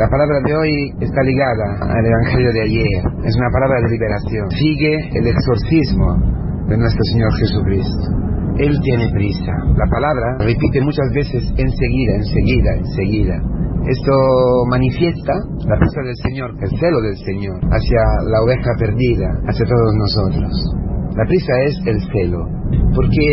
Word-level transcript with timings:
La 0.00 0.08
palabra 0.08 0.40
de 0.40 0.56
hoy 0.56 0.72
está 1.04 1.20
ligada 1.20 1.76
al 1.76 2.00
Evangelio 2.00 2.50
de 2.56 2.62
ayer. 2.62 3.04
Es 3.20 3.36
una 3.36 3.52
palabra 3.52 3.84
de 3.84 3.92
liberación. 3.92 4.48
Sigue 4.48 4.96
el 5.12 5.28
exorcismo 5.28 6.16
de 6.72 6.78
nuestro 6.80 7.04
Señor 7.12 7.28
Jesucristo. 7.36 8.08
Él 8.56 8.80
tiene 8.80 9.12
prisa. 9.12 9.52
La 9.76 9.84
palabra 9.92 10.40
repite 10.40 10.80
muchas 10.80 11.04
veces 11.12 11.44
enseguida, 11.52 12.16
enseguida, 12.16 12.70
enseguida. 12.80 13.36
Esto 13.92 14.16
manifiesta 14.72 15.36
la 15.68 15.76
prisa 15.76 16.00
del 16.00 16.16
Señor, 16.24 16.48
el 16.64 16.70
celo 16.80 17.00
del 17.04 17.16
Señor 17.20 17.60
hacia 17.68 18.00
la 18.24 18.40
oveja 18.40 18.72
perdida, 18.80 19.28
hacia 19.52 19.68
todos 19.68 19.92
nosotros. 20.00 20.48
La 21.12 21.28
prisa 21.28 21.52
es 21.68 21.76
el 21.84 22.00
celo, 22.08 22.48
porque, 22.96 23.28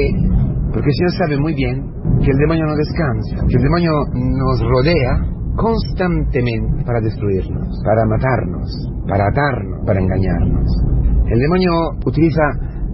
porque 0.76 0.90
el 0.92 0.98
Señor 1.00 1.14
sabe 1.16 1.40
muy 1.40 1.56
bien 1.56 1.80
que 2.20 2.32
el 2.32 2.38
demonio 2.44 2.66
no 2.68 2.76
descansa, 2.76 3.40
que 3.48 3.56
el 3.56 3.64
demonio 3.64 3.92
nos 4.12 4.60
rodea 4.68 5.37
constantemente 5.58 6.86
para 6.86 7.02
destruirnos, 7.02 7.68
para 7.84 8.06
matarnos, 8.06 8.70
para 9.10 9.26
atarnos, 9.28 9.86
para 9.86 10.00
engañarnos. 10.00 10.70
El 11.28 11.40
demonio 11.40 11.72
utiliza 12.06 12.46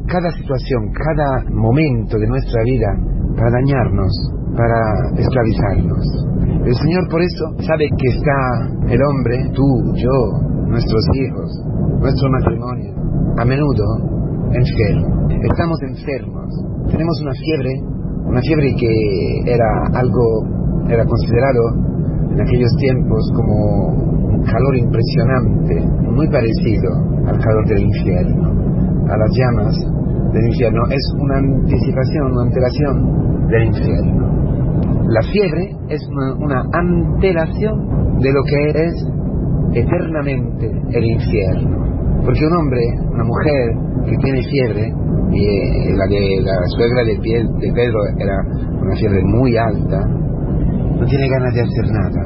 cada 0.08 0.32
situación, 0.32 0.92
cada 0.96 1.44
momento 1.52 2.18
de 2.18 2.28
nuestra 2.28 2.64
vida 2.64 2.88
para 3.36 3.52
dañarnos, 3.52 4.12
para 4.56 4.80
esclavizarnos. 5.20 6.06
El 6.66 6.76
Señor 6.76 7.04
por 7.12 7.22
eso 7.22 7.46
sabe 7.68 7.90
que 7.92 8.08
está 8.16 8.40
el 8.88 9.00
hombre, 9.04 9.52
tú, 9.54 9.68
yo, 9.96 10.18
nuestros 10.68 11.04
hijos, 11.16 11.50
nuestro 12.00 12.30
matrimonio, 12.32 12.94
a 13.38 13.46
menudo 13.46 13.84
enfermo. 14.54 15.28
Estamos 15.30 15.78
enfermos. 15.84 16.48
Tenemos 16.90 17.22
una 17.22 17.34
fiebre, 17.34 17.72
una 18.26 18.42
fiebre 18.42 18.74
que 18.78 19.52
era 19.52 19.68
algo, 19.94 20.88
era 20.90 21.04
considerado 21.06 21.93
en 22.34 22.42
aquellos 22.42 22.76
tiempos 22.78 23.32
como 23.36 23.88
un 24.34 24.44
calor 24.44 24.76
impresionante, 24.76 25.86
muy 26.10 26.28
parecido 26.30 26.90
al 27.28 27.40
calor 27.40 27.68
del 27.68 27.82
infierno, 27.82 28.50
a 29.08 29.18
las 29.18 29.30
llamas 29.38 29.76
del 30.34 30.46
infierno. 30.48 30.82
Es 30.90 31.14
una 31.20 31.38
anticipación, 31.38 32.32
una 32.32 32.44
antelación 32.44 33.48
del 33.48 33.64
infierno. 33.66 34.34
La 35.10 35.22
fiebre 35.22 35.76
es 35.90 36.02
una, 36.42 36.64
antelación 36.74 38.20
de 38.20 38.32
lo 38.34 38.42
que 38.44 38.70
es 38.82 38.94
eternamente 39.74 40.72
el 40.92 41.06
infierno. 41.06 41.84
Porque 42.26 42.46
un 42.46 42.54
hombre, 42.54 42.82
una 43.12 43.24
mujer 43.24 43.76
que 44.06 44.18
tiene 44.18 44.42
fiebre, 44.44 44.94
y 45.32 45.46
eh, 45.46 45.96
la 45.96 46.06
de 46.08 46.42
la 46.42 46.54
suegra 46.78 47.04
de 47.04 47.74
Pedro 47.74 48.00
era 48.18 48.38
una 48.82 48.96
fiebre 48.96 49.22
muy 49.24 49.58
alta, 49.58 50.00
no 51.04 51.10
tiene 51.10 51.28
ganas 51.28 51.54
de 51.54 51.62
hacer 51.62 51.86
nada. 51.92 52.22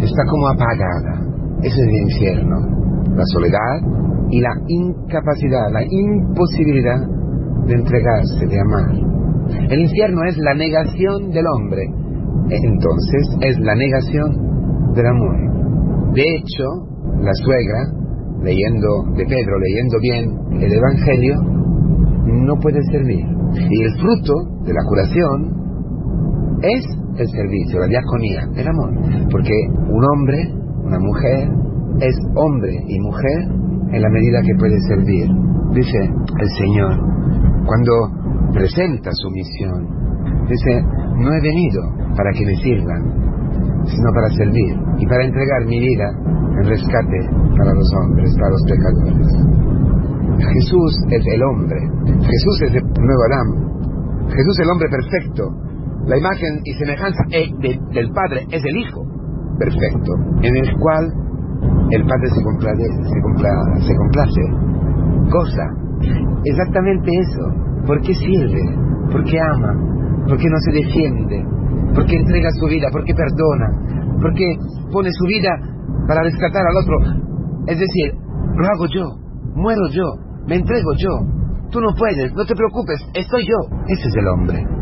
Está 0.00 0.22
como 0.28 0.48
apagada. 0.48 1.14
Ese 1.62 1.76
es 1.76 1.86
el 1.86 1.94
infierno. 2.10 2.56
La 3.14 3.22
soledad 3.26 3.76
y 4.30 4.40
la 4.40 4.50
incapacidad, 4.66 5.70
la 5.72 5.82
imposibilidad 5.88 6.98
de 7.66 7.74
entregarse, 7.74 8.46
de 8.46 8.60
amar. 8.60 8.90
El 9.70 9.80
infierno 9.80 10.20
es 10.28 10.36
la 10.38 10.54
negación 10.54 11.30
del 11.30 11.46
hombre. 11.46 11.82
Entonces 12.50 13.36
es 13.40 13.58
la 13.60 13.76
negación 13.76 14.92
del 14.94 15.06
amor. 15.06 16.14
De 16.14 16.22
hecho, 16.22 16.64
la 17.22 17.32
suegra, 17.32 17.78
leyendo 18.42 19.04
de 19.16 19.24
Pedro, 19.24 19.58
leyendo 19.60 19.98
bien 20.00 20.62
el 20.62 20.72
Evangelio, 20.72 21.34
no 22.26 22.56
puede 22.56 22.82
servir. 22.90 23.24
Y 23.54 23.82
el 23.84 23.92
fruto 24.00 24.34
de 24.64 24.74
la 24.74 24.82
curación 24.88 25.65
es 26.62 26.84
el 27.18 27.28
servicio, 27.28 27.80
la 27.80 27.86
diaconía, 27.86 28.40
el 28.54 28.68
amor. 28.68 28.90
Porque 29.30 29.54
un 29.70 30.04
hombre, 30.04 30.54
una 30.84 30.98
mujer, 30.98 31.48
es 32.00 32.16
hombre 32.34 32.72
y 32.86 33.00
mujer 33.00 33.40
en 33.92 34.02
la 34.02 34.08
medida 34.10 34.40
que 34.42 34.58
puede 34.58 34.78
servir. 34.88 35.28
Dice 35.72 35.98
el 35.98 36.48
Señor, 36.58 36.92
cuando 37.66 37.92
presenta 38.52 39.10
su 39.12 39.30
misión, 39.30 39.88
dice, 40.48 40.82
no 41.16 41.32
he 41.32 41.40
venido 41.40 41.82
para 42.16 42.30
que 42.32 42.46
me 42.46 42.54
sirvan, 42.56 43.26
sino 43.84 44.08
para 44.14 44.28
servir 44.30 44.76
y 44.98 45.06
para 45.06 45.24
entregar 45.24 45.66
mi 45.66 45.78
vida 45.78 46.08
en 46.58 46.64
rescate 46.64 47.20
para 47.56 47.72
los 47.72 47.92
hombres, 48.00 48.34
para 48.38 48.50
los 48.50 48.62
pecadores. 48.68 49.56
Jesús 50.36 50.92
es 51.10 51.24
el 51.34 51.42
hombre, 51.42 51.80
Jesús 52.06 52.62
es 52.62 52.74
el 52.74 52.82
nuevo 52.82 53.22
Adán, 53.30 53.48
Jesús 54.28 54.58
es 54.58 54.64
el 54.64 54.70
hombre 54.70 54.88
perfecto, 54.90 55.44
la 56.06 56.18
imagen 56.18 56.60
y 56.64 56.72
semejanza 56.74 57.22
e 57.30 57.50
del 57.58 58.10
Padre 58.12 58.46
es 58.50 58.64
el 58.64 58.76
Hijo 58.76 59.02
perfecto, 59.58 60.12
en 60.42 60.56
el 60.56 60.76
cual 60.78 61.04
el 61.90 62.02
Padre 62.04 62.28
se 62.28 62.42
complace, 62.42 62.86
se, 63.02 63.86
se 63.86 63.94
complace, 63.96 64.42
goza. 65.30 65.66
Exactamente 66.44 67.10
eso. 67.10 67.86
¿Por 67.86 68.00
qué 68.02 68.14
sirve? 68.14 68.62
¿Por 69.10 69.24
qué 69.24 69.38
ama? 69.40 69.72
¿Por 70.28 70.36
qué 70.38 70.48
no 70.48 70.58
se 70.58 70.72
defiende? 70.72 71.44
¿Por 71.94 72.04
qué 72.06 72.16
entrega 72.16 72.50
su 72.60 72.66
vida? 72.66 72.88
¿Por 72.92 73.04
qué 73.04 73.14
perdona? 73.14 73.68
¿Por 74.20 74.34
qué 74.34 74.46
pone 74.92 75.10
su 75.10 75.24
vida 75.26 75.50
para 76.06 76.22
rescatar 76.22 76.62
al 76.66 76.76
otro? 76.76 77.26
Es 77.66 77.78
decir, 77.78 78.14
lo 78.54 78.66
hago 78.66 78.86
yo, 78.94 79.04
muero 79.54 79.82
yo, 79.90 80.04
me 80.46 80.56
entrego 80.56 80.92
yo. 80.98 81.10
Tú 81.70 81.80
no 81.80 81.94
puedes, 81.98 82.32
no 82.34 82.44
te 82.44 82.54
preocupes, 82.54 83.00
estoy 83.14 83.42
yo. 83.42 83.76
Ese 83.88 84.08
es 84.08 84.14
el 84.16 84.28
hombre. 84.28 84.75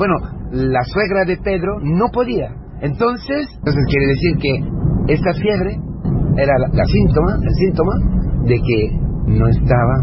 Bueno, 0.00 0.14
la 0.50 0.80
suegra 0.84 1.26
de 1.26 1.36
Pedro 1.44 1.76
no 1.82 2.06
podía. 2.10 2.48
Entonces, 2.80 3.48
entonces 3.58 3.84
quiere 3.90 4.06
decir 4.06 4.32
que 4.40 5.12
esta 5.12 5.34
fiebre 5.34 5.76
era 6.38 6.54
la, 6.56 6.84
síntoma, 6.86 7.36
el 7.36 7.54
síntoma 7.54 7.92
de 8.46 8.56
que 8.64 8.96
no 9.26 9.46
estaba 9.46 9.96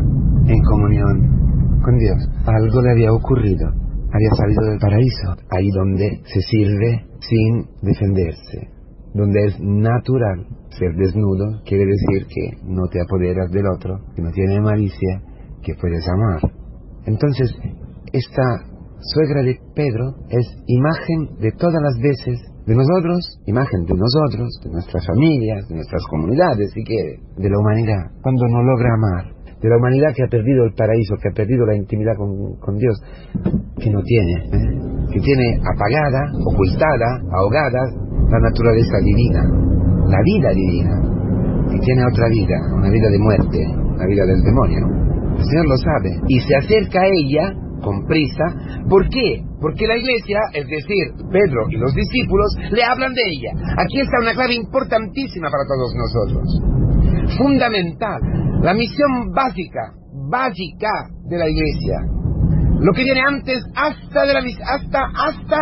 en 0.45 0.61
comunión 0.69 1.81
con 1.81 1.97
Dios. 1.97 2.29
Algo 2.45 2.81
le 2.83 2.91
había 2.91 3.11
ocurrido. 3.11 3.69
Había 4.13 4.29
salido 4.37 4.69
del 4.69 4.79
paraíso, 4.79 5.35
ahí 5.49 5.67
donde 5.71 6.21
se 6.25 6.41
sirve 6.41 7.07
sin 7.17 7.65
defenderse, 7.81 8.69
donde 9.15 9.45
es 9.47 9.59
natural 9.59 10.45
ser 10.77 10.93
desnudo, 10.93 11.63
quiere 11.65 11.85
decir 11.85 12.27
que 12.27 12.67
no 12.67 12.83
te 12.91 13.01
apoderas 13.01 13.49
del 13.49 13.65
otro, 13.65 13.97
que 14.15 14.21
no 14.21 14.29
tiene 14.29 14.61
malicia, 14.61 15.23
que 15.63 15.73
puedes 15.73 16.07
amar. 16.07 16.53
Entonces, 17.07 17.51
esta 18.13 18.76
suegra 18.99 19.41
de 19.43 19.57
Pedro 19.75 20.15
es 20.29 20.45
imagen 20.67 21.37
de 21.39 21.51
todas 21.57 21.81
las 21.81 21.97
veces 22.01 22.39
de 22.65 22.75
nosotros, 22.75 23.39
imagen 23.45 23.85
de 23.85 23.95
nosotros, 23.95 24.59
de 24.63 24.71
nuestras 24.71 25.05
familias, 25.07 25.67
de 25.69 25.75
nuestras 25.75 26.03
comunidades, 26.09 26.71
si 26.73 26.83
quiere, 26.83 27.23
de 27.37 27.49
la 27.49 27.59
humanidad, 27.59 28.11
cuando 28.21 28.43
no 28.47 28.61
logra 28.61 28.91
amar, 28.91 29.37
de 29.61 29.69
la 29.69 29.77
humanidad 29.77 30.11
que 30.13 30.23
ha 30.23 30.27
perdido 30.27 30.65
el 30.65 30.73
paraíso, 30.73 31.15
que 31.21 31.29
ha 31.29 31.33
perdido 31.33 31.65
la 31.65 31.75
intimidad 31.75 32.13
con, 32.17 32.75
Dios, 32.75 32.99
que 33.79 33.89
no 33.89 34.01
tiene, 34.03 34.33
¿eh? 34.51 34.67
que 35.13 35.19
tiene 35.19 35.63
apagada, 35.63 36.27
ocultada, 36.43 37.09
ahogada 37.31 37.81
la 38.29 38.39
naturaleza 38.39 38.97
divina, 38.99 39.41
la 40.11 40.19
vida 40.27 40.49
divina, 40.51 40.93
que 41.71 41.79
tiene 41.79 42.03
otra 42.03 42.27
vida, 42.27 42.57
una 42.75 42.89
vida 42.89 43.09
de 43.09 43.19
muerte, 43.19 43.59
la 43.97 44.05
vida 44.05 44.25
del 44.25 44.41
demonio. 44.43 44.83
El 45.39 45.45
Señor 45.45 45.67
lo 45.69 45.77
sabe 45.77 46.11
y 46.27 46.39
se 46.41 46.55
acerca 46.55 46.99
a 46.99 47.07
ella 47.07 47.66
con 47.81 48.05
prisa. 48.05 48.45
¿Por 48.89 49.07
qué? 49.09 49.43
Porque 49.61 49.88
la 49.88 49.97
iglesia, 49.97 50.39
es 50.53 50.67
decir, 50.67 51.13
Pedro 51.31 51.65
y 51.69 51.77
los 51.77 51.93
discípulos, 51.93 52.47
le 52.71 52.83
hablan 52.83 53.13
de 53.13 53.21
ella. 53.25 53.51
Aquí 53.77 53.99
está 53.99 54.17
una 54.21 54.33
clave 54.33 54.55
importantísima 54.55 55.49
para 55.49 55.65
todos 55.67 55.93
nosotros. 55.95 57.38
Fundamental. 57.38 58.19
La 58.61 58.73
misión 58.73 59.31
básica, 59.33 59.93
básica 60.29 60.89
de 61.29 61.38
la 61.38 61.49
iglesia. 61.49 61.97
Lo 62.79 62.93
que 62.93 63.03
viene 63.03 63.21
antes 63.27 63.63
hasta 63.75 64.25
de 64.25 64.33
la 64.33 64.39
hasta 64.39 64.99
hasta 65.15 65.57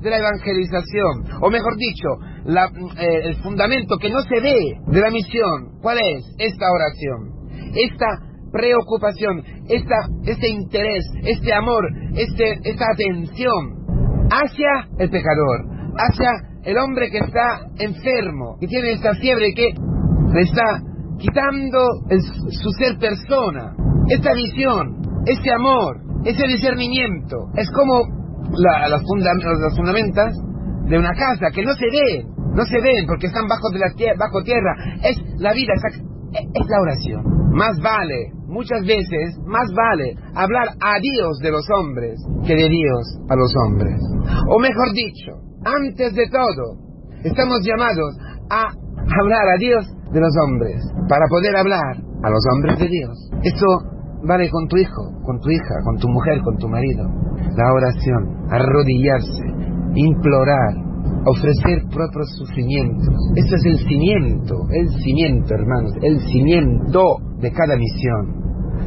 de 0.00 0.10
la 0.10 0.18
evangelización, 0.18 1.42
o 1.42 1.50
mejor 1.50 1.76
dicho, 1.76 2.08
eh, 2.46 3.20
el 3.24 3.36
fundamento 3.36 3.96
que 3.98 4.10
no 4.10 4.20
se 4.20 4.40
ve 4.40 4.58
de 4.86 5.00
la 5.00 5.10
misión, 5.10 5.80
¿cuál 5.80 5.98
es? 5.98 6.24
Esta 6.38 6.66
oración, 6.70 7.32
esta 7.74 8.06
preocupación, 8.52 9.42
esta, 9.68 9.96
este 10.24 10.48
interés, 10.48 11.04
este 11.24 11.52
amor, 11.52 11.84
este, 12.14 12.58
esta 12.64 12.84
atención 12.92 13.84
hacia 14.30 14.88
el 14.98 15.10
pecador, 15.10 15.66
hacia 15.96 16.30
el 16.64 16.76
hombre 16.78 17.10
que 17.10 17.18
está 17.18 17.60
enfermo, 17.78 18.56
que 18.60 18.66
tiene 18.66 18.92
esta 18.92 19.14
fiebre 19.14 19.52
que 19.54 19.68
le 20.32 20.40
está 20.40 20.80
quitando 21.18 21.78
su 22.50 22.70
ser 22.78 22.98
persona, 22.98 23.74
esta 24.08 24.32
visión, 24.34 25.00
este 25.26 25.52
amor, 25.52 26.00
ese 26.24 26.46
discernimiento. 26.46 27.36
Es 27.54 27.70
como 27.70 28.02
la, 28.52 28.88
las, 28.88 29.02
fundamentas 29.02 30.34
de 30.88 30.98
una 30.98 31.12
casa 31.14 31.46
que 31.54 31.62
no 31.62 31.74
se 31.74 31.86
ven, 31.86 32.28
no 32.54 32.64
se 32.64 32.80
ven 32.80 33.06
porque 33.06 33.26
están 33.26 33.46
bajo, 33.46 33.70
de 33.70 33.78
la 33.78 34.14
bajo 34.18 34.42
tierra. 34.42 34.74
Es 35.02 35.16
la 35.38 35.52
vida, 35.52 35.72
es 36.32 36.66
la 36.68 36.80
oración. 36.80 37.22
Más 37.52 37.78
vale 37.82 38.32
muchas 38.54 38.86
veces 38.86 39.36
más 39.44 39.66
vale 39.74 40.14
hablar 40.34 40.68
a 40.80 40.94
Dios 41.02 41.38
de 41.42 41.50
los 41.50 41.66
hombres 41.76 42.14
que 42.46 42.54
de 42.54 42.68
Dios 42.68 43.02
a 43.28 43.34
los 43.34 43.52
hombres. 43.66 43.98
O 44.48 44.58
mejor 44.60 44.94
dicho, 44.94 45.32
antes 45.64 46.14
de 46.14 46.28
todo, 46.30 46.78
estamos 47.24 47.58
llamados 47.66 48.14
a 48.50 48.70
hablar 49.20 49.48
a 49.54 49.58
Dios 49.58 49.84
de 50.12 50.20
los 50.20 50.32
hombres, 50.46 50.80
para 51.08 51.26
poder 51.28 51.56
hablar 51.56 51.96
a 52.22 52.30
los 52.30 52.44
hombres 52.54 52.78
de 52.78 52.88
Dios. 52.88 53.30
Esto 53.42 53.66
vale 54.22 54.48
con 54.48 54.68
tu 54.68 54.76
hijo, 54.76 55.02
con 55.24 55.40
tu 55.40 55.50
hija, 55.50 55.74
con 55.84 55.96
tu 55.98 56.08
mujer, 56.08 56.40
con 56.42 56.56
tu 56.56 56.68
marido. 56.68 57.04
La 57.56 57.72
oración, 57.72 58.46
arrodillarse, 58.50 59.44
implorar, 59.94 60.74
ofrecer 61.26 61.82
propios 61.90 62.30
sufrimientos. 62.38 63.14
Esto 63.36 63.56
es 63.56 63.64
el 63.66 63.78
cimiento, 63.88 64.54
el 64.70 64.88
cimiento, 65.02 65.54
hermanos, 65.54 65.92
el 66.02 66.20
cimiento 66.20 67.02
de 67.40 67.50
cada 67.50 67.76
misión. 67.76 68.43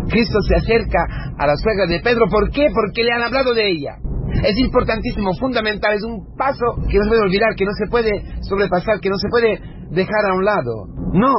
Cristo 0.09 0.39
se 0.41 0.55
acerca 0.55 1.05
a 1.37 1.47
la 1.47 1.55
suegra 1.57 1.85
de 1.87 1.99
Pedro. 1.99 2.25
¿Por 2.29 2.49
qué? 2.51 2.67
Porque 2.73 3.03
le 3.03 3.11
han 3.11 3.23
hablado 3.23 3.53
de 3.53 3.69
ella. 3.69 3.97
Es 4.43 4.57
importantísimo, 4.59 5.31
fundamental, 5.39 5.93
es 5.95 6.03
un 6.03 6.35
paso 6.35 6.65
que 6.89 6.97
no 6.97 7.03
se 7.03 7.09
puede 7.09 7.21
olvidar, 7.21 7.55
que 7.55 7.65
no 7.65 7.71
se 7.71 7.89
puede 7.89 8.11
sobrepasar, 8.41 8.99
que 8.99 9.09
no 9.09 9.17
se 9.17 9.29
puede 9.29 9.59
dejar 9.91 10.25
a 10.29 10.35
un 10.35 10.45
lado. 10.45 10.73
No, 11.13 11.33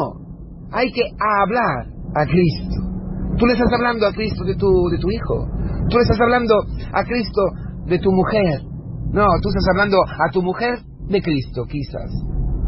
hay 0.72 0.90
que 0.90 1.02
hablar 1.20 1.86
a 2.14 2.24
Cristo. 2.24 2.88
Tú 3.38 3.46
le 3.46 3.52
estás 3.52 3.72
hablando 3.72 4.06
a 4.06 4.12
Cristo 4.12 4.44
de 4.44 4.56
tu, 4.56 4.66
de 4.90 4.98
tu 4.98 5.10
hijo. 5.10 5.46
Tú 5.88 5.96
le 5.96 6.02
estás 6.02 6.20
hablando 6.20 6.54
a 6.92 7.04
Cristo 7.04 7.42
de 7.86 7.98
tu 7.98 8.10
mujer. 8.10 8.62
No, 9.12 9.24
tú 9.42 9.48
estás 9.48 9.68
hablando 9.70 9.96
a 10.02 10.30
tu 10.32 10.42
mujer 10.42 10.78
de 11.08 11.22
Cristo, 11.22 11.64
quizás. 11.68 12.10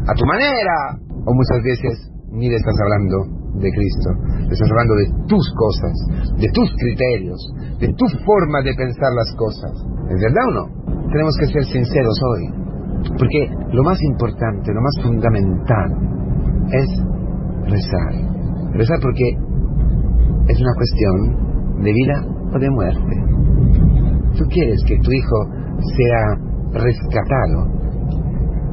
A 0.07 0.13
tu 0.13 0.25
manera. 0.25 0.97
O 1.25 1.33
muchas 1.33 1.61
veces 1.63 2.11
ni 2.31 2.49
le 2.49 2.55
estás 2.55 2.75
hablando 2.81 3.40
de 3.53 3.69
Cristo. 3.69 4.09
Le 4.47 4.53
estás 4.53 4.69
hablando 4.69 4.95
de 4.95 5.07
tus 5.27 5.45
cosas, 5.55 5.93
de 6.37 6.47
tus 6.53 6.69
criterios, 6.79 7.39
de 7.79 7.87
tu 7.93 8.05
forma 8.25 8.61
de 8.63 8.73
pensar 8.73 9.11
las 9.13 9.31
cosas. 9.35 9.73
¿Es 10.09 10.19
verdad 10.21 10.45
o 10.47 10.53
no? 10.53 10.65
Tenemos 11.11 11.35
que 11.39 11.47
ser 11.47 11.63
sinceros 11.65 12.17
hoy. 12.23 12.61
Porque 13.17 13.49
lo 13.73 13.83
más 13.83 14.01
importante, 14.03 14.71
lo 14.73 14.81
más 14.81 14.95
fundamental 15.03 15.89
es 16.71 16.89
rezar. 17.67 18.13
Rezar 18.73 18.99
porque 19.01 19.27
es 20.47 20.61
una 20.61 20.73
cuestión 20.75 21.83
de 21.83 21.91
vida 21.91 22.25
o 22.53 22.59
de 22.59 22.69
muerte. 22.69 23.15
Tú 24.37 24.45
quieres 24.49 24.79
que 24.87 24.97
tu 24.99 25.11
hijo 25.11 25.37
sea 25.97 26.51
rescatado. 26.73 27.67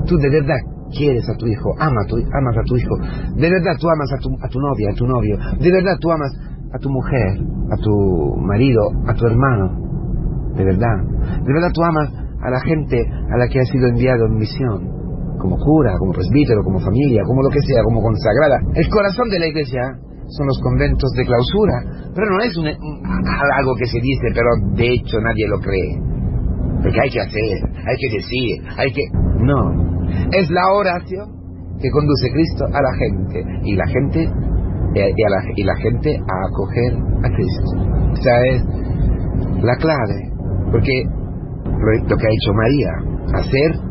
Tú 0.07 0.17
de 0.19 0.31
verdad 0.31 0.78
quieres 0.90 1.29
a 1.29 1.37
tu 1.37 1.46
hijo, 1.46 1.75
ama 1.79 2.00
tu, 2.08 2.17
amas 2.17 2.56
a 2.56 2.64
tu 2.64 2.76
hijo. 2.76 2.96
De 3.37 3.49
verdad 3.50 3.76
tú 3.81 3.88
amas 3.88 4.12
a 4.12 4.19
tu, 4.19 4.31
a 4.43 4.49
tu 4.49 4.61
novia, 4.61 4.90
a 4.90 4.94
tu 4.94 5.06
novio. 5.06 5.37
De 5.58 5.70
verdad 5.70 5.96
tú 6.00 6.11
amas 6.11 6.32
a 6.73 6.79
tu 6.79 6.90
mujer, 6.90 7.40
a 7.70 7.76
tu 7.76 8.37
marido, 8.40 8.90
a 9.06 9.14
tu 9.14 9.26
hermano. 9.26 10.52
De 10.55 10.64
verdad. 10.64 10.96
De 11.44 11.52
verdad 11.52 11.70
tú 11.73 11.82
amas 11.82 12.12
a 12.40 12.50
la 12.50 12.61
gente 12.61 12.99
a 13.00 13.37
la 13.37 13.49
que 13.49 13.61
has 13.61 13.69
sido 13.69 13.88
enviado 13.88 14.26
en 14.26 14.35
misión. 14.35 14.99
Como 15.38 15.56
cura, 15.56 15.94
como 15.99 16.12
presbítero, 16.12 16.62
como 16.64 16.81
familia, 16.81 17.23
como 17.25 17.43
lo 17.43 17.50
que 17.50 17.61
sea, 17.62 17.82
como 17.85 18.02
consagrada. 18.02 18.58
El 18.75 18.88
corazón 18.88 19.29
de 19.31 19.38
la 19.38 19.46
iglesia 19.46 19.82
son 20.29 20.46
los 20.46 20.61
conventos 20.61 21.11
de 21.17 21.25
clausura. 21.25 22.11
Pero 22.14 22.26
no 22.31 22.40
es 22.43 22.56
un, 22.56 22.67
algo 22.67 23.75
que 23.79 23.87
se 23.87 24.00
dice, 24.00 24.29
pero 24.35 24.50
de 24.75 24.94
hecho 24.94 25.20
nadie 25.20 25.46
lo 25.49 25.58
cree. 25.61 25.94
Porque 26.82 27.00
hay 27.00 27.11
que 27.11 27.20
hacer, 27.20 27.58
hay 27.87 27.96
que 27.96 28.17
decir, 28.17 28.50
hay 28.76 28.93
que... 28.93 29.02
No. 29.44 29.88
Es 30.33 30.51
la 30.51 30.73
oración 30.73 31.39
que 31.81 31.91
conduce 31.91 32.31
Cristo 32.33 32.65
a 32.67 32.83
la 32.83 32.93
gente. 32.99 33.45
Y 33.65 33.75
la 33.77 33.87
gente, 33.87 34.23
eh, 34.95 35.13
y, 35.17 35.23
a 35.23 35.65
la, 35.65 35.77
gente 35.77 36.17
a 36.17 36.49
acoger 36.49 36.93
a 37.25 37.29
Cristo. 37.31 37.71
Esa 38.15 38.47
es 38.47 38.65
la 39.63 39.77
clave. 39.77 40.33
Porque 40.71 41.05
lo, 41.65 42.17
que 42.17 42.27
ha 42.27 42.31
hecho 42.31 42.53
María, 42.55 42.93
hacer 43.35 43.89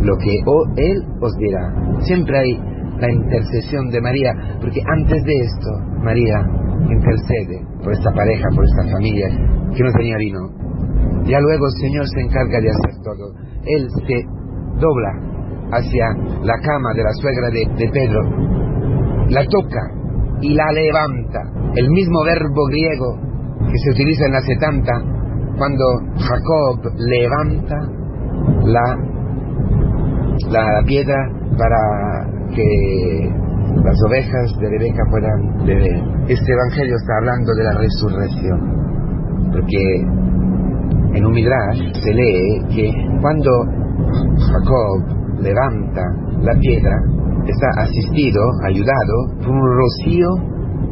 lo 0.00 0.16
que 0.18 0.36
Él 0.76 1.02
os 1.20 1.34
dirá. 1.36 1.74
Siempre 2.00 2.38
hay 2.38 2.60
la 2.98 3.10
intercesión 3.10 3.90
de 3.90 4.00
María, 4.00 4.32
porque 4.60 4.80
antes 4.86 5.22
de 5.24 5.34
esto, 5.34 5.70
María 6.02 6.38
intercede 6.88 7.66
por 7.82 7.92
esta 7.92 8.12
pareja, 8.12 8.44
por 8.54 8.64
esta 8.64 8.92
familia 8.92 9.28
que 9.74 9.82
no 9.82 9.92
tenía 9.96 10.16
vino. 10.18 10.38
Ya 11.24 11.40
luego 11.40 11.66
el 11.66 11.80
Señor 11.80 12.06
se 12.06 12.20
encarga 12.20 12.60
de 12.60 12.70
hacer 12.70 13.02
todo. 13.02 13.34
Él 13.66 13.88
se 14.06 14.24
dobla 14.78 15.33
hacia 15.72 16.06
la 16.42 16.54
cama 16.60 16.92
de 16.94 17.02
la 17.02 17.12
suegra 17.20 17.50
de, 17.50 17.66
de 17.76 17.90
Pedro, 17.90 18.20
la 19.28 19.44
toca 19.46 19.82
y 20.40 20.54
la 20.54 20.70
levanta. 20.72 21.40
El 21.74 21.88
mismo 21.90 22.24
verbo 22.24 22.66
griego 22.70 23.18
que 23.70 23.78
se 23.78 23.90
utiliza 23.90 24.26
en 24.26 24.32
la 24.32 24.40
70 24.40 24.92
cuando 25.56 25.84
Jacob 26.16 26.92
levanta 26.96 27.76
la, 28.64 28.96
la 30.50 30.82
piedra 30.86 31.16
para 31.56 31.78
que 32.54 33.30
las 33.84 33.96
ovejas 34.08 34.52
de 34.60 34.68
Rebeca 34.68 35.02
puedan 35.10 35.66
beber. 35.66 36.02
Este 36.28 36.52
evangelio 36.52 36.96
está 36.96 37.16
hablando 37.18 37.54
de 37.54 37.64
la 37.64 37.74
resurrección, 37.78 38.60
porque 39.52 40.00
en 41.18 41.24
un 41.24 41.32
midrash 41.32 41.92
se 42.02 42.12
lee 42.12 42.64
que 42.74 42.92
cuando 43.20 43.50
Jacob 44.38 45.23
levanta 45.40 46.02
la 46.40 46.54
piedra, 46.58 46.96
está 47.46 47.82
asistido, 47.82 48.40
ayudado 48.66 49.38
por 49.38 49.50
un 49.50 49.62
rocío 49.62 50.28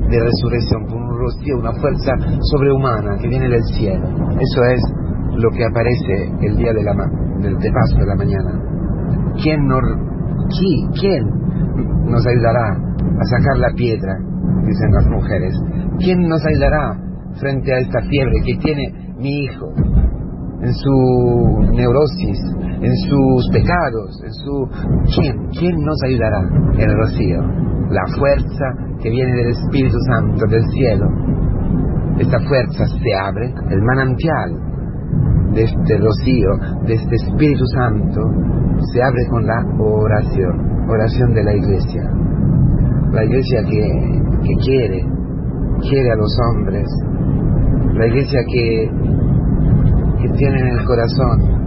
de 0.08 0.18
resurrección, 0.20 0.86
por 0.86 0.96
un 0.96 1.18
rocío, 1.18 1.58
una 1.58 1.72
fuerza 1.72 2.12
sobrehumana 2.52 3.16
que 3.20 3.28
viene 3.28 3.48
del 3.48 3.62
cielo. 3.74 4.04
Eso 4.38 4.64
es 4.64 4.80
lo 5.36 5.50
que 5.50 5.64
aparece 5.64 6.32
el 6.42 6.56
día 6.56 6.72
de, 6.72 6.82
la, 6.82 6.92
del 7.40 7.58
de 7.58 7.72
Pascua 7.72 8.00
de 8.00 8.06
la 8.06 8.16
mañana. 8.16 8.52
¿Quién, 9.42 9.66
no, 9.66 9.78
¿Quién 11.00 11.24
nos 12.04 12.26
ayudará 12.26 12.68
a 12.68 13.24
sacar 13.24 13.58
la 13.58 13.72
piedra? 13.74 14.14
Dicen 14.66 14.92
las 14.92 15.06
mujeres. 15.06 15.54
¿Quién 15.98 16.20
nos 16.28 16.44
ayudará 16.44 16.98
frente 17.40 17.72
a 17.72 17.78
esta 17.78 18.00
fiebre 18.02 18.42
que 18.44 18.56
tiene 18.56 19.14
mi 19.18 19.44
hijo 19.44 19.72
en 20.62 20.74
su 20.74 21.72
neurosis, 21.72 22.38
en 22.82 22.96
sus 22.96 23.48
pecados, 23.52 24.22
en 24.24 24.32
su... 24.32 24.68
¿Quién? 25.14 25.48
¿Quién 25.58 25.76
nos 25.84 26.02
ayudará? 26.04 26.40
El 26.78 26.92
rocío, 26.96 27.40
la 27.90 28.06
fuerza 28.18 28.66
que 29.00 29.10
viene 29.10 29.32
del 29.32 29.50
Espíritu 29.50 29.96
Santo 30.08 30.44
del 30.48 30.64
cielo. 30.70 31.06
Esta 32.18 32.38
fuerza 32.40 32.84
se 32.86 33.14
abre, 33.14 33.54
el 33.70 33.82
manantial 33.82 34.50
de 35.54 35.62
este 35.62 35.98
rocío, 35.98 36.50
de 36.86 36.94
este 36.94 37.14
Espíritu 37.14 37.64
Santo, 37.74 38.20
se 38.92 39.02
abre 39.02 39.26
con 39.30 39.46
la 39.46 39.62
oración, 39.78 40.88
oración 40.88 41.34
de 41.34 41.44
la 41.44 41.54
iglesia. 41.54 42.02
La 43.12 43.24
iglesia 43.24 43.62
que, 43.64 44.22
que 44.42 44.54
quiere, 44.64 45.04
quiere 45.88 46.10
a 46.10 46.16
los 46.16 46.36
hombres, 46.48 46.88
la 47.94 48.06
iglesia 48.06 48.40
que, 48.52 48.90
que 50.22 50.28
tiene 50.38 50.60
en 50.60 50.78
el 50.78 50.84
corazón 50.84 51.61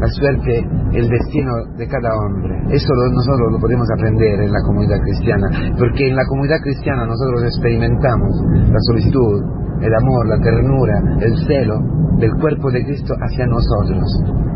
la 0.00 0.08
suerte, 0.08 0.66
el 0.96 1.08
destino 1.08 1.52
de 1.76 1.86
cada 1.86 2.08
hombre. 2.16 2.56
Eso 2.72 2.88
nosotros 3.12 3.52
lo 3.52 3.58
podemos 3.60 3.86
aprender 3.92 4.40
en 4.40 4.50
la 4.50 4.62
comunidad 4.64 4.98
cristiana, 5.02 5.46
porque 5.78 6.08
en 6.08 6.16
la 6.16 6.24
comunidad 6.26 6.60
cristiana 6.62 7.04
nosotros 7.04 7.44
experimentamos 7.44 8.32
la 8.72 8.80
solicitud, 8.80 9.44
el 9.82 9.94
amor, 9.94 10.26
la 10.26 10.40
ternura, 10.40 10.96
el 11.20 11.36
celo 11.46 11.76
del 12.16 12.32
cuerpo 12.40 12.70
de 12.70 12.84
Cristo 12.84 13.14
hacia 13.20 13.46
nosotros. 13.46 14.08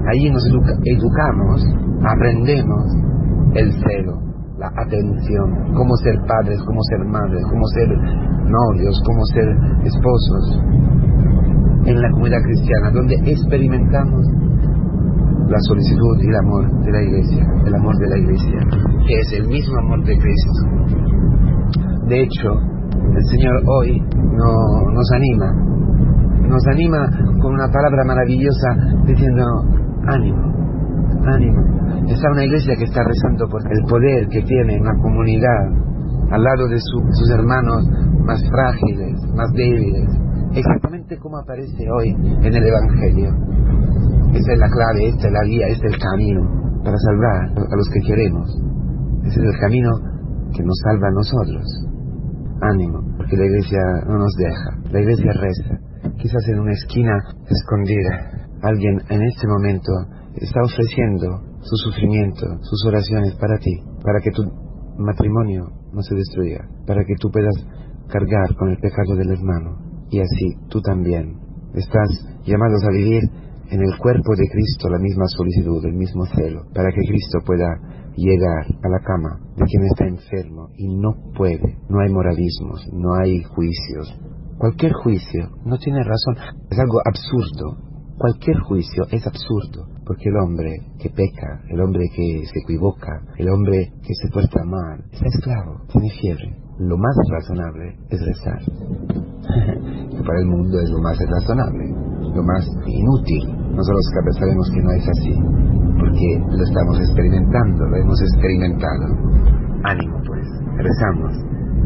Allí 0.08 0.30
nos 0.30 0.44
educamos, 0.46 1.60
aprendemos 2.04 2.84
el 3.54 3.72
celo, 3.84 4.16
la 4.58 4.72
atención, 4.76 5.74
cómo 5.74 5.94
ser 5.96 6.16
padres, 6.26 6.58
cómo 6.64 6.80
ser 6.88 7.04
madres, 7.04 7.44
cómo 7.50 7.66
ser 7.68 7.88
novios, 8.48 9.02
cómo 9.04 9.24
ser 9.26 9.48
esposos. 9.84 10.60
En 11.84 12.00
la 12.00 12.10
comunidad 12.12 12.42
cristiana, 12.42 12.90
donde 12.92 13.14
experimentamos 13.30 14.26
la 15.54 15.60
solicitud 15.60 16.18
y 16.18 16.26
el 16.26 16.36
amor 16.36 16.66
de 16.82 16.90
la 16.90 17.00
iglesia, 17.00 17.46
el 17.64 17.74
amor 17.76 17.94
de 17.98 18.08
la 18.08 18.18
iglesia, 18.18 18.58
que 19.06 19.14
es 19.20 19.32
el 19.38 19.46
mismo 19.46 19.78
amor 19.78 20.04
de 20.04 20.18
Cristo. 20.18 20.60
De 22.08 22.22
hecho, 22.22 22.50
el 23.14 23.24
Señor 23.30 23.62
hoy 23.64 24.02
no, 24.34 24.90
nos 24.90 25.08
anima, 25.14 25.52
nos 26.48 26.66
anima 26.66 27.06
con 27.40 27.54
una 27.54 27.68
palabra 27.70 28.02
maravillosa 28.04 28.68
diciendo, 29.06 29.44
ánimo, 30.08 30.42
ánimo. 31.24 31.62
Está 32.08 32.32
una 32.32 32.44
iglesia 32.44 32.74
que 32.76 32.84
está 32.84 33.04
rezando 33.04 33.46
por 33.48 33.62
el 33.70 33.84
poder 33.88 34.26
que 34.26 34.42
tiene 34.42 34.74
en 34.74 34.84
la 34.84 34.94
comunidad, 35.00 35.70
al 36.32 36.42
lado 36.42 36.66
de 36.66 36.80
sus 36.80 37.30
hermanos 37.30 37.88
más 38.26 38.42
frágiles, 38.50 39.22
más 39.36 39.52
débiles, 39.52 40.08
exactamente 40.52 41.16
como 41.18 41.38
aparece 41.38 41.86
hoy 41.96 42.10
en 42.10 42.54
el 42.54 42.66
Evangelio. 42.66 43.30
Esta 44.34 44.52
es 44.52 44.58
la 44.58 44.68
clave, 44.68 45.08
esta 45.08 45.26
es 45.28 45.32
la 45.32 45.44
guía, 45.46 45.66
este 45.68 45.86
es 45.86 45.94
el 45.94 46.00
camino 46.00 46.42
para 46.82 46.96
salvar 46.98 47.54
a 47.54 47.76
los 47.76 47.88
que 47.88 48.00
queremos. 48.06 48.48
Ese 49.30 49.40
es 49.40 49.46
el 49.46 49.58
camino 49.60 49.90
que 50.52 50.62
nos 50.62 50.78
salva 50.82 51.06
a 51.06 51.14
nosotros. 51.14 51.64
Ánimo, 52.60 52.98
porque 53.16 53.36
la 53.36 53.46
iglesia 53.46 53.80
no 54.06 54.18
nos 54.18 54.34
deja. 54.34 54.70
La 54.90 55.00
iglesia 55.00 55.32
reza. 55.38 55.78
Quizás 56.18 56.42
en 56.48 56.60
una 56.60 56.72
esquina 56.72 57.14
escondida, 57.46 58.50
alguien 58.62 59.00
en 59.08 59.22
este 59.22 59.46
momento 59.46 59.92
está 60.34 60.60
ofreciendo 60.62 61.54
su 61.62 61.76
sufrimiento, 61.88 62.44
sus 62.62 62.84
oraciones 62.86 63.34
para 63.36 63.56
ti, 63.58 63.72
para 64.02 64.20
que 64.20 64.30
tu 64.30 64.42
matrimonio 64.98 65.64
no 65.92 66.02
se 66.02 66.14
destruya, 66.14 66.58
para 66.86 67.04
que 67.04 67.14
tú 67.20 67.30
puedas 67.30 67.54
cargar 68.08 68.54
con 68.56 68.70
el 68.70 68.78
pecado 68.78 69.16
del 69.16 69.30
hermano. 69.30 69.78
Y 70.10 70.20
así 70.20 70.58
tú 70.68 70.80
también 70.80 71.38
estás 71.74 72.33
llamados 72.44 72.82
a 72.84 72.92
vivir 72.92 73.22
en 73.70 73.80
el 73.80 73.98
cuerpo 73.98 74.36
de 74.36 74.48
Cristo 74.50 74.88
la 74.88 74.98
misma 74.98 75.26
solicitud, 75.26 75.84
el 75.84 75.94
mismo 75.94 76.26
celo, 76.26 76.64
para 76.74 76.90
que 76.90 77.08
Cristo 77.08 77.38
pueda 77.44 77.68
llegar 78.16 78.66
a 78.82 78.88
la 78.88 79.00
cama 79.00 79.40
de 79.56 79.64
quien 79.64 79.84
está 79.84 80.06
enfermo 80.06 80.68
y 80.76 80.88
no 80.88 81.14
puede. 81.34 81.78
No 81.88 82.00
hay 82.00 82.12
moralismos, 82.12 82.86
no 82.92 83.14
hay 83.14 83.42
juicios. 83.42 84.14
Cualquier 84.58 84.92
juicio 84.92 85.48
no 85.64 85.78
tiene 85.78 86.02
razón. 86.04 86.36
Es 86.70 86.78
algo 86.78 87.00
absurdo. 87.04 87.94
Cualquier 88.16 88.58
juicio 88.60 89.04
es 89.10 89.26
absurdo, 89.26 89.88
porque 90.06 90.28
el 90.28 90.36
hombre 90.36 90.70
que 91.00 91.10
peca, 91.10 91.62
el 91.68 91.80
hombre 91.80 92.04
que 92.14 92.44
se 92.46 92.60
equivoca, 92.60 93.20
el 93.36 93.48
hombre 93.48 93.92
que 94.06 94.14
se 94.14 94.28
porta 94.32 94.62
mal, 94.64 95.04
está 95.10 95.26
esclavo, 95.26 95.82
tiene 95.90 96.08
fiebre. 96.20 96.56
Lo 96.78 96.96
más 96.96 97.16
razonable 97.28 97.96
es 98.10 98.20
rezar. 98.24 98.62
para 100.24 100.40
el 100.40 100.46
mundo 100.46 100.78
es 100.80 100.90
lo 100.90 101.00
más 101.00 101.18
razonable, 101.18 101.92
lo 102.34 102.42
más 102.42 102.64
inútil. 102.86 103.44
Nosotros 103.74 104.04
sabemos 104.38 104.70
que 104.74 104.82
no 104.82 104.90
es 104.92 105.08
así, 105.08 105.34
porque 105.98 106.28
lo 106.56 106.64
estamos 106.64 106.98
experimentando, 107.00 107.86
lo 107.86 107.96
hemos 107.96 108.20
experimentado. 108.20 109.04
Ánimo 109.84 110.18
pues, 110.26 110.46
rezamos, 110.78 111.32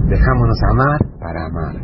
dejámonos 0.08 0.58
amar 0.70 0.98
para 1.20 1.46
amar. 1.46 1.74